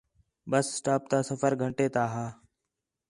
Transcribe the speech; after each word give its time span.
بس 0.51 0.65
سٹاپ 0.77 1.01
تا 1.11 1.19
سفر 1.29 1.51
گھنٹے 1.63 1.85
تا 1.95 2.03
ہا 2.13 2.25